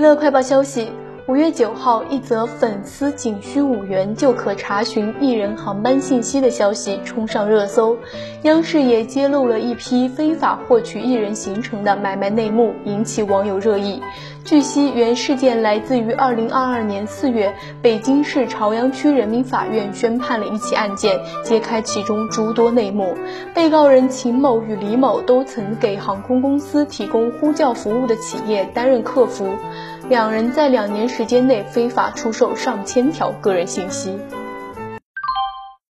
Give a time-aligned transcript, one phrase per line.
[0.00, 0.90] 娱乐快报消息。
[1.26, 7.94] 五月九号，一则粉丝仅需五元就可查询艺人航班信息的消息冲上热搜。
[8.44, 14.00] 央视也揭露了一批非法获取艺人行程的买卖内幕，引起网友热议。
[14.42, 23.14] 据悉，原事件来自于二零二二年四月，北京市朝阳区人民法院宣判了一起案件，揭开其中诸多内幕。
[23.54, 29.54] 被告人秦某与李某都曾给航空公司提供呼叫服务的企业担任客服。
[30.08, 34.18] 两人在两年时间内非法出售上千条个人信息。